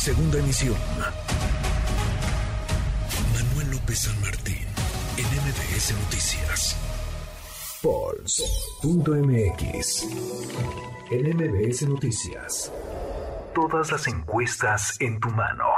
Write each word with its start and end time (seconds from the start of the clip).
Segunda 0.00 0.38
emisión. 0.38 0.78
Manuel 3.34 3.70
López 3.72 3.98
San 3.98 4.18
Martín, 4.22 4.66
en 5.18 5.26
MBS 5.26 5.92
Noticias. 5.92 6.74
Pulse.mx. 7.82 8.46
En 11.10 11.36
MBS 11.36 11.82
Noticias. 11.82 12.72
Todas 13.54 13.92
las 13.92 14.06
encuestas 14.06 14.98
en 15.02 15.20
tu 15.20 15.28
mano. 15.28 15.69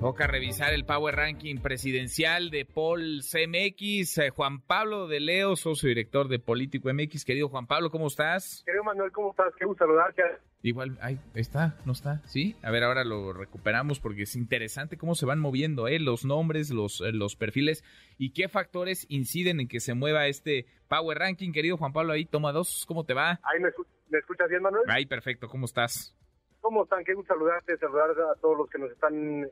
Toca 0.00 0.26
revisar 0.26 0.72
el 0.72 0.86
Power 0.86 1.14
Ranking 1.14 1.56
presidencial 1.56 2.48
de 2.48 2.64
Paul 2.64 3.20
CMX. 3.20 4.16
Eh, 4.16 4.30
Juan 4.30 4.62
Pablo 4.62 5.08
de 5.08 5.20
Leo, 5.20 5.56
socio 5.56 5.90
director 5.90 6.28
de 6.28 6.38
Político 6.38 6.88
MX. 6.90 7.26
Querido 7.26 7.50
Juan 7.50 7.66
Pablo, 7.66 7.90
¿cómo 7.90 8.06
estás? 8.06 8.62
Querido 8.64 8.82
Manuel, 8.82 9.12
¿cómo 9.12 9.32
estás? 9.32 9.52
Qué 9.58 9.66
gusto 9.66 9.84
saludarte. 9.84 10.22
Igual, 10.62 10.98
ahí 11.02 11.20
está, 11.34 11.76
¿no 11.84 11.92
está? 11.92 12.22
Sí, 12.24 12.56
a 12.62 12.70
ver, 12.70 12.82
ahora 12.82 13.04
lo 13.04 13.34
recuperamos 13.34 14.00
porque 14.00 14.22
es 14.22 14.36
interesante 14.36 14.96
cómo 14.96 15.14
se 15.14 15.26
van 15.26 15.38
moviendo 15.38 15.86
¿eh? 15.86 15.98
los 15.98 16.24
nombres, 16.24 16.70
los, 16.70 17.02
eh, 17.02 17.12
los 17.12 17.36
perfiles 17.36 17.84
y 18.16 18.32
qué 18.32 18.48
factores 18.48 19.04
inciden 19.10 19.60
en 19.60 19.68
que 19.68 19.80
se 19.80 19.92
mueva 19.92 20.28
este 20.28 20.64
Power 20.88 21.18
Ranking. 21.18 21.52
Querido 21.52 21.76
Juan 21.76 21.92
Pablo, 21.92 22.14
ahí 22.14 22.24
toma 22.24 22.52
dos, 22.52 22.86
¿cómo 22.88 23.04
te 23.04 23.12
va? 23.12 23.32
Ahí 23.42 23.60
me, 23.60 23.68
me 24.08 24.18
escuchas 24.18 24.48
bien, 24.48 24.62
Manuel. 24.62 24.84
Ahí, 24.88 25.04
perfecto, 25.04 25.46
¿cómo 25.46 25.66
estás? 25.66 26.16
¿Cómo 26.62 26.84
están? 26.84 27.04
Qué 27.04 27.12
gusto 27.12 27.34
saludarte, 27.34 27.76
saludar 27.76 28.10
a 28.10 28.34
todos 28.40 28.56
los 28.56 28.70
que 28.70 28.78
nos 28.78 28.90
están 28.90 29.46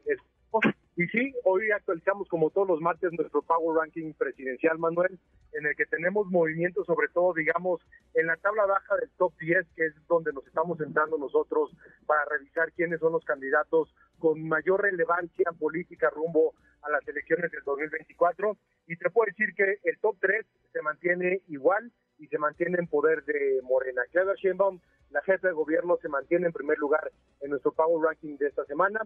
y 0.97 1.07
sí, 1.07 1.33
hoy 1.45 1.71
actualizamos 1.71 2.29
como 2.29 2.51
todos 2.51 2.67
los 2.67 2.81
martes 2.81 3.13
nuestro 3.13 3.43
Power 3.43 3.79
Ranking 3.79 4.15
presidencial, 4.15 4.79
Manuel, 4.79 5.19
en 5.53 5.67
el 5.67 5.77
que 5.77 5.87
tenemos 5.87 6.27
movimientos, 6.27 6.87
sobre 6.87 7.09
todo, 7.09 7.35
digamos, 7.35 7.81
en 8.15 8.27
la 8.27 8.37
tabla 8.37 8.67
baja 8.67 8.97
del 8.97 9.11
top 9.17 9.33
10, 9.39 9.67
que 9.77 9.87
es 9.87 9.95
donde 10.09 10.33
nos 10.33 10.47
estamos 10.47 10.79
centrando 10.79 11.17
nosotros 11.17 11.71
para 12.07 12.25
revisar 12.25 12.73
quiénes 12.73 12.99
son 12.99 13.13
los 13.13 13.25
candidatos 13.25 13.95
con 14.19 14.43
mayor 14.49 14.83
relevancia 14.83 15.53
política 15.53 16.11
rumbo 16.11 16.55
a 16.83 16.91
las 16.91 17.07
elecciones 17.07 17.51
del 17.53 17.63
2024. 17.65 18.57
Y 18.89 18.97
te 18.97 19.11
puedo 19.11 19.27
decir 19.27 19.55
que 19.55 19.79
el 19.85 19.99
top 20.01 20.17
3 20.21 20.45
se 20.73 20.83
mantiene 20.83 21.43
igual 21.47 21.93
y 22.19 22.27
se 22.27 22.39
mantiene 22.39 22.79
en 22.79 22.87
poder 22.87 23.25
de 23.25 23.61
Morena. 23.63 24.03
Claudia 24.11 24.35
Sheinbaum, 24.35 24.81
la 25.11 25.23
jefa 25.23 25.49
de 25.49 25.55
gobierno, 25.55 25.99
se 26.03 26.09
mantiene 26.09 26.47
en 26.47 26.53
primer 26.53 26.79
lugar 26.79 27.11
en 27.41 27.51
nuestro 27.51 27.73
Power 27.73 28.05
Ranking 28.05 28.37
de 28.37 28.49
esta 28.49 28.65
semana. 28.67 29.01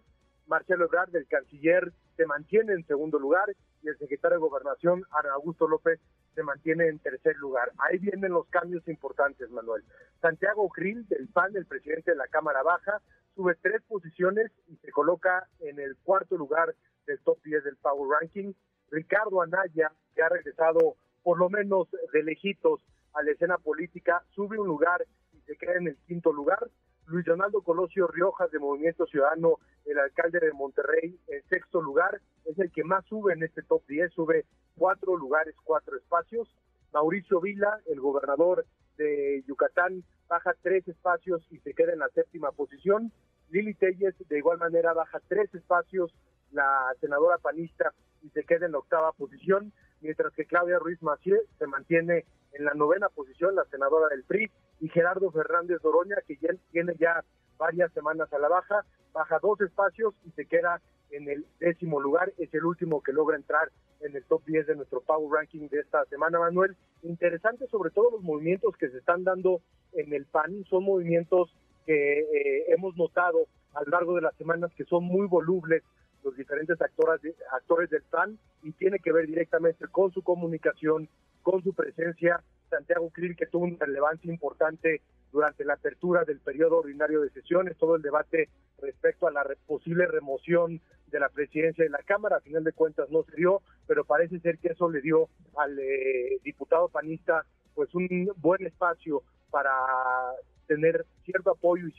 Marcelo 0.47 0.87
Ebrard, 0.87 1.11
del 1.11 1.27
canciller, 1.29 1.93
se 2.17 2.27
mantiene 2.27 2.73
en 2.73 2.87
segundo 2.87 3.19
lugar 3.19 3.55
y 3.83 3.89
el 3.89 3.99
secretario 3.99 4.39
de 4.39 4.43
Gobernación, 4.43 5.05
Ana 5.11 5.35
Augusto 5.35 5.69
López, 5.69 6.01
se 6.35 6.43
mantiene 6.43 6.89
en 6.89 6.99
tercer 6.99 7.37
lugar. 7.37 7.71
Ahí 7.79 7.99
vienen 7.99 8.33
los 8.33 8.47
cambios 8.49 8.87
importantes, 8.89 9.51
Manuel. 9.51 9.85
Santiago 10.21 10.69
Krill, 10.69 11.07
del 11.09 11.29
PAN, 11.29 11.57
el 11.57 11.67
presidente 11.67 12.13
de 12.13 12.17
la 12.17 12.29
Cámara 12.29 12.63
Baja, 12.63 13.01
sube 13.35 13.57
tres 13.61 13.83
posiciones 13.83 14.51
y 14.69 14.77
se 14.77 14.91
coloca 14.91 15.49
en 15.61 15.79
el 15.79 15.97
cuarto 16.03 16.37
lugar 16.37 16.75
del 17.07 17.21
top 17.21 17.43
10 17.43 17.65
del 17.65 17.77
Power 17.77 18.21
Ranking. 18.21 18.53
Ricardo 18.91 19.43
Anaya, 19.43 19.93
que 20.15 20.23
ha 20.23 20.29
regresado 20.29 20.97
por 21.23 21.39
lo 21.39 21.49
menos 21.49 21.89
de 22.13 22.23
lejitos 22.23 22.81
a 23.15 23.23
la 23.23 23.31
escena 23.33 23.59
política, 23.59 24.23
sube 24.35 24.59
un 24.59 24.67
lugar 24.67 25.05
y 25.33 25.41
se 25.43 25.57
queda 25.57 25.75
en 25.75 25.89
el 25.89 25.97
quinto 26.07 26.33
lugar. 26.33 26.71
Luis 27.07 27.25
Donaldo 27.25 27.63
Colosio 27.63 28.07
Riojas 28.07 28.51
de 28.51 28.59
Movimiento 28.59 29.07
Ciudadano, 29.07 29.59
el 29.85 29.99
alcalde 29.99 30.39
de 30.41 30.53
Monterrey, 30.53 31.19
en 31.29 31.43
sexto 31.49 31.83
lugar, 31.83 32.21
es 32.45 32.59
el 32.59 32.71
que 32.71 32.85
más 32.85 33.05
sube 33.07 33.33
en 33.33 33.43
este 33.43 33.63
top 33.63 33.83
10, 33.89 34.13
sube 34.13 34.45
cuatro 34.77 35.17
lugares, 35.17 35.55
cuatro 35.65 35.97
espacios. 35.97 36.49
Mauricio 36.93 37.41
Vila, 37.41 37.81
el 37.87 38.01
gobernador 38.01 38.65
de 38.97 39.43
Yucatán, 39.47 40.05
baja 40.29 40.55
tres 40.63 40.87
espacios 40.87 41.47
y 41.51 41.59
se 41.59 41.75
queda 41.75 41.93
en 41.93 41.99
la 41.99 42.09
séptima 42.11 42.53
posición. 42.53 43.13
Lili 43.51 43.75
Telles, 43.75 44.15
de 44.29 44.39
igual 44.39 44.59
manera, 44.59 44.93
baja 44.93 45.21
tres 45.29 45.53
espacios, 45.55 46.15
la 46.53 46.95
senadora 47.01 47.39
panista, 47.39 47.93
y 48.23 48.31
se 48.31 48.45
queda 48.45 48.67
en 48.67 48.73
la 48.73 48.79
octava 48.79 49.13
posición, 49.13 49.73
mientras 50.03 50.33
que 50.35 50.45
Claudia 50.45 50.79
Ruiz 50.79 51.03
Macié 51.03 51.39
se 51.59 51.67
mantiene 51.67 52.25
en 52.53 52.65
la 52.65 52.75
novena 52.75 53.09
posición, 53.09 53.55
la 53.55 53.65
senadora 53.65 54.09
del 54.09 54.25
PRI, 54.25 54.51
y 54.81 54.89
Gerardo 54.89 55.31
Fernández 55.31 55.81
Doroña, 55.81 56.17
que 56.27 56.37
ya 56.37 56.51
tiene 56.71 56.95
ya 56.99 57.25
varias 57.57 57.93
semanas 57.93 58.33
a 58.33 58.39
la 58.39 58.49
baja, 58.49 58.85
baja 59.13 59.39
dos 59.41 59.61
espacios 59.61 60.15
y 60.27 60.31
se 60.33 60.47
queda 60.47 60.81
en 61.11 61.29
el 61.29 61.47
décimo 61.61 62.01
lugar, 62.01 62.33
es 62.39 62.53
el 62.55 62.65
último 62.65 63.03
que 63.03 63.13
logra 63.13 63.37
entrar 63.37 63.71
en 64.01 64.17
el 64.17 64.25
top 64.25 64.43
10 64.47 64.67
de 64.67 64.77
nuestro 64.77 65.01
Power 65.01 65.31
Ranking 65.31 65.69
de 65.69 65.81
esta 65.81 66.05
semana, 66.07 66.41
Manuel. 66.41 66.77
Interesante 67.03 67.67
sobre 67.69 67.91
todo 67.91 68.11
los 68.11 68.23
movimientos 68.23 68.77
que 68.77 68.89
se 68.89 68.99
están 68.99 69.23
dando 69.23 69.61
en 69.93 70.13
el 70.13 70.27
PAN, 70.27 70.65
son 70.69 70.85
movimientos 70.85 71.55
que 71.87 72.21
eh, 72.21 72.65
hemos 72.69 72.97
notado 72.97 73.47
a 73.75 73.83
lo 73.85 73.91
largo 73.91 74.15
de 74.17 74.23
las 74.23 74.35
semanas 74.37 74.73
que 74.77 74.85
son 74.85 75.05
muy 75.05 75.27
volubles 75.27 75.83
los 76.23 76.37
diferentes 76.37 76.81
actores, 76.81 77.35
actores 77.53 77.91
del 77.91 78.03
PAN 78.03 78.39
y 78.63 78.73
tiene 78.73 78.99
que 78.99 79.13
ver 79.13 79.27
directamente 79.27 79.87
con 79.89 80.13
su 80.13 80.23
comunicación, 80.23 81.09
con 81.43 81.63
su 81.63 81.75
presencia. 81.75 82.43
Santiago 82.71 83.11
Krill, 83.11 83.37
que 83.37 83.47
tuvo 83.47 83.65
una 83.65 83.85
relevancia 83.85 84.31
importante 84.31 85.03
durante 85.31 85.65
la 85.65 85.75
apertura 85.75 86.25
del 86.25 86.41
periodo 86.41 86.79
ordinario 86.79 87.21
de 87.21 87.31
sesiones, 87.31 87.77
todo 87.77 87.97
el 87.97 88.03
debate 88.03 88.49
respecto 88.81 89.27
a 89.27 89.31
la 89.31 89.45
posible 89.67 90.07
remoción 90.07 90.81
de 91.07 91.21
la 91.21 91.29
presidencia 91.29 91.85
de 91.85 91.91
la 91.91 92.03
Cámara, 92.03 92.37
a 92.37 92.41
final 92.41 92.65
de 92.65 92.73
cuentas 92.73 93.11
no 93.11 93.23
se 93.25 93.37
dio, 93.37 93.61
pero 93.87 94.05
parece 94.05 94.41
ser 94.41 94.59
que 94.59 94.69
eso 94.69 94.91
le 94.91 95.01
dio 95.01 95.29
al 95.57 95.79
eh, 95.79 96.39
diputado 96.43 96.89
panista 96.89 97.45
pues 97.75 97.95
un 97.95 98.31
buen 98.37 98.67
espacio 98.67 99.23
para 99.51 99.71
tener 100.67 101.07
cierto 101.25 101.51
apoyo 101.51 101.87
y 101.87 101.93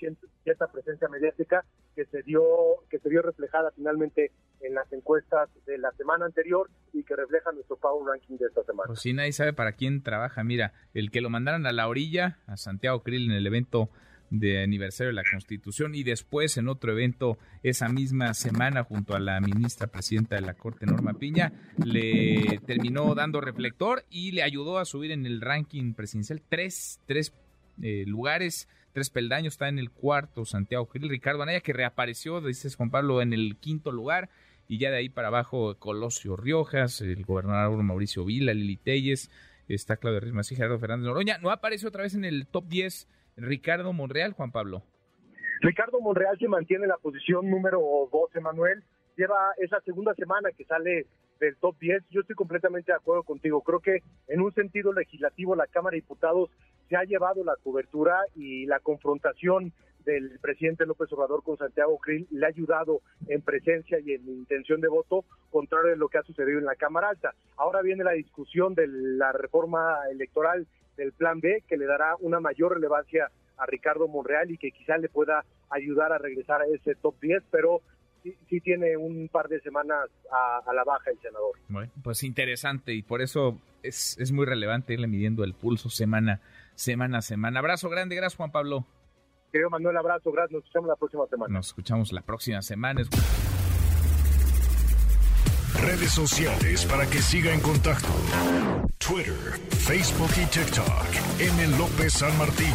cierta 0.43 0.71
presencia 0.71 1.07
mediática 1.09 1.65
que 1.95 2.05
se 2.05 2.23
dio 2.23 2.41
que 2.89 2.99
se 2.99 3.09
vio 3.09 3.21
reflejada 3.21 3.71
finalmente 3.75 4.31
en 4.61 4.73
las 4.73 4.91
encuestas 4.93 5.49
de 5.65 5.77
la 5.77 5.91
semana 5.91 6.25
anterior 6.25 6.69
y 6.93 7.03
que 7.03 7.15
refleja 7.15 7.51
nuestro 7.51 7.77
Power 7.77 8.07
Ranking 8.07 8.37
de 8.37 8.47
esta 8.47 8.63
semana. 8.63 8.87
Pues 8.87 9.01
sí, 9.01 9.13
nadie 9.13 9.33
sabe 9.33 9.53
para 9.53 9.73
quién 9.73 10.01
trabaja. 10.01 10.43
Mira, 10.43 10.73
el 10.93 11.11
que 11.11 11.21
lo 11.21 11.29
mandaran 11.29 11.65
a 11.65 11.73
la 11.73 11.87
orilla, 11.87 12.39
a 12.47 12.57
Santiago 12.57 13.03
Krill 13.03 13.29
en 13.29 13.37
el 13.37 13.45
evento 13.45 13.89
de 14.33 14.63
aniversario 14.63 15.09
de 15.09 15.13
la 15.13 15.23
Constitución 15.29 15.93
y 15.93 16.03
después 16.03 16.57
en 16.57 16.67
otro 16.67 16.91
evento 16.91 17.37
esa 17.61 17.87
misma 17.87 18.33
semana 18.33 18.83
junto 18.83 19.15
a 19.15 19.19
la 19.19 19.39
ministra 19.39 19.87
presidenta 19.87 20.35
de 20.35 20.41
la 20.41 20.55
Corte 20.55 20.87
Norma 20.87 21.13
Piña 21.13 21.53
le 21.85 22.59
terminó 22.65 23.13
dando 23.13 23.41
reflector 23.41 24.03
y 24.09 24.31
le 24.31 24.41
ayudó 24.41 24.79
a 24.79 24.85
subir 24.85 25.11
en 25.11 25.27
el 25.27 25.39
ranking 25.39 25.93
presidencial 25.93 26.41
tres, 26.49 26.99
tres 27.05 27.31
eh, 27.81 28.03
lugares, 28.07 28.67
tres 28.91 29.09
peldaños, 29.09 29.53
está 29.53 29.69
en 29.69 29.79
el 29.79 29.91
cuarto 29.91 30.45
Santiago 30.45 30.87
Krill, 30.87 31.09
Ricardo 31.09 31.43
Anaya 31.43 31.61
que 31.61 31.73
reapareció, 31.73 32.41
dices 32.41 32.75
Juan 32.75 32.91
Pablo, 32.91 33.21
en 33.21 33.33
el 33.33 33.57
quinto 33.57 33.91
lugar 33.91 34.29
y 34.67 34.77
ya 34.77 34.91
de 34.91 34.97
ahí 34.97 35.09
para 35.09 35.27
abajo 35.27 35.75
Colosio 35.79 36.35
Riojas, 36.35 37.01
el 37.01 37.25
gobernador 37.25 37.81
Mauricio 37.83 38.25
Vila, 38.25 38.53
Lili 38.53 38.77
Telles, 38.77 39.29
está 39.67 39.97
Claudio 39.97 40.19
Rismas 40.19 40.51
y 40.51 40.55
Gerardo 40.55 40.79
Fernández 40.79 41.07
Noroña. 41.07 41.37
¿No 41.39 41.51
aparece 41.51 41.87
otra 41.87 42.03
vez 42.03 42.15
en 42.15 42.25
el 42.25 42.47
top 42.47 42.65
10 42.67 43.07
Ricardo 43.37 43.93
Monreal, 43.93 44.33
Juan 44.33 44.51
Pablo? 44.51 44.83
Ricardo 45.61 46.01
Monreal 46.01 46.37
se 46.39 46.47
mantiene 46.47 46.83
en 46.83 46.89
la 46.89 46.97
posición 46.97 47.49
número 47.49 47.79
12, 48.11 48.39
Manuel. 48.41 48.83
Lleva 49.15 49.35
esa 49.57 49.79
segunda 49.81 50.13
semana 50.15 50.49
que 50.57 50.65
sale 50.65 51.05
del 51.39 51.55
top 51.57 51.77
10. 51.79 52.03
Yo 52.09 52.21
estoy 52.21 52.35
completamente 52.35 52.91
de 52.91 52.97
acuerdo 52.97 53.23
contigo. 53.23 53.61
Creo 53.61 53.79
que 53.79 54.03
en 54.27 54.41
un 54.41 54.53
sentido 54.53 54.91
legislativo 54.91 55.55
la 55.55 55.67
Cámara 55.67 55.93
de 55.93 56.01
Diputados 56.01 56.49
se 56.93 56.97
ha 56.97 57.03
llevado 57.05 57.43
la 57.43 57.55
cobertura 57.55 58.19
y 58.35 58.67
la 58.67 58.79
confrontación 58.79 59.73
del 60.05 60.37
presidente 60.39 60.85
López 60.85 61.11
Obrador 61.11 61.41
con 61.41 61.57
Santiago 61.57 61.97
Krill 61.97 62.27
le 62.29 62.45
ha 62.45 62.49
ayudado 62.49 63.01
en 63.27 63.41
presencia 63.41 63.97
y 63.99 64.11
en 64.11 64.29
intención 64.29 64.79
de 64.79 64.89
voto, 64.89 65.25
contrario 65.49 65.93
a 65.93 65.95
lo 65.95 66.07
que 66.07 66.19
ha 66.19 66.23
sucedido 66.23 66.59
en 66.59 66.65
la 66.65 66.75
Cámara 66.75 67.09
Alta. 67.09 67.33
Ahora 67.57 67.81
viene 67.81 68.03
la 68.03 68.11
discusión 68.11 68.75
de 68.75 68.85
la 68.87 69.31
reforma 69.31 70.01
electoral 70.11 70.67
del 70.95 71.13
Plan 71.13 71.39
B, 71.39 71.63
que 71.67 71.77
le 71.77 71.87
dará 71.87 72.15
una 72.19 72.39
mayor 72.39 72.75
relevancia 72.75 73.31
a 73.57 73.65
Ricardo 73.65 74.07
Monreal 74.07 74.51
y 74.51 74.59
que 74.59 74.69
quizá 74.69 74.97
le 74.97 75.09
pueda 75.09 75.43
ayudar 75.71 76.13
a 76.13 76.19
regresar 76.19 76.61
a 76.61 76.67
ese 76.67 76.93
top 76.93 77.15
10, 77.21 77.41
pero 77.49 77.81
sí, 78.21 78.61
tiene 78.61 78.97
un 78.97 79.29
par 79.29 79.47
de 79.47 79.59
semanas 79.61 80.11
a, 80.31 80.71
la 80.71 80.83
baja 80.83 81.09
el 81.09 81.17
senador. 81.21 81.57
Bueno, 81.69 81.91
pues 82.03 82.23
interesante 82.23 82.93
y 82.93 83.01
por 83.01 83.23
eso 83.23 83.59
es, 83.81 84.15
es 84.19 84.31
muy 84.31 84.45
relevante 84.45 84.93
irle 84.93 85.07
midiendo 85.07 85.43
el 85.43 85.55
pulso 85.55 85.89
semana, 85.89 86.39
semana 86.75 87.19
a 87.19 87.21
semana. 87.21 87.59
Abrazo 87.59 87.89
grande, 87.89 88.15
gracias 88.15 88.37
Juan 88.37 88.51
Pablo. 88.51 88.85
Querido 89.51 89.69
Manuel, 89.69 89.97
abrazo, 89.97 90.31
gracias. 90.31 90.53
Nos 90.53 90.63
escuchamos 90.63 90.87
la 90.89 90.95
próxima 90.95 91.27
semana. 91.27 91.53
Nos 91.53 91.67
escuchamos 91.67 92.11
la 92.11 92.21
próxima 92.21 92.61
semana. 92.61 93.01
Redes 95.81 96.11
sociales 96.11 96.85
para 96.85 97.05
que 97.05 97.21
siga 97.21 97.53
en 97.53 97.59
contacto: 97.59 98.07
Twitter, 98.97 99.35
Facebook 99.69 100.31
y 100.41 100.45
TikTok. 100.47 101.39
M. 101.39 101.77
López 101.77 102.13
San 102.13 102.37
Martín. 102.37 102.73